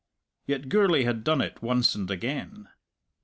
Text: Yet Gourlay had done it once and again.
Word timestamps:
Yet 0.47 0.67
Gourlay 0.67 1.03
had 1.03 1.23
done 1.23 1.41
it 1.41 1.61
once 1.61 1.93
and 1.93 2.09
again. 2.09 2.69